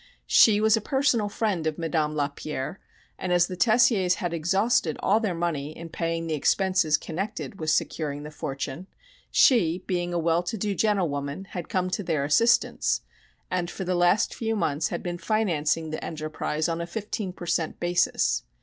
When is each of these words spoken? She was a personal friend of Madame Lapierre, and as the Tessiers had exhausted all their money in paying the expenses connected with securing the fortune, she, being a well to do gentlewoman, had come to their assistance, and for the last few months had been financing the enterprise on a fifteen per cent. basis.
She 0.25 0.59
was 0.59 0.75
a 0.75 0.81
personal 0.81 1.29
friend 1.29 1.67
of 1.67 1.77
Madame 1.77 2.15
Lapierre, 2.15 2.79
and 3.19 3.31
as 3.31 3.45
the 3.45 3.55
Tessiers 3.55 4.15
had 4.15 4.33
exhausted 4.33 4.97
all 4.99 5.19
their 5.19 5.35
money 5.35 5.77
in 5.77 5.89
paying 5.89 6.25
the 6.25 6.33
expenses 6.33 6.97
connected 6.97 7.59
with 7.59 7.69
securing 7.69 8.23
the 8.23 8.31
fortune, 8.31 8.87
she, 9.29 9.83
being 9.85 10.11
a 10.11 10.17
well 10.17 10.41
to 10.41 10.57
do 10.57 10.73
gentlewoman, 10.73 11.45
had 11.51 11.69
come 11.69 11.91
to 11.91 12.01
their 12.01 12.25
assistance, 12.25 13.01
and 13.51 13.69
for 13.69 13.83
the 13.83 13.93
last 13.93 14.33
few 14.33 14.55
months 14.55 14.87
had 14.87 15.03
been 15.03 15.19
financing 15.19 15.91
the 15.91 16.03
enterprise 16.03 16.67
on 16.67 16.81
a 16.81 16.87
fifteen 16.87 17.31
per 17.31 17.45
cent. 17.45 17.79
basis. 17.79 18.41